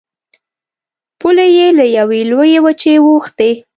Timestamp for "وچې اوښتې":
2.65-3.51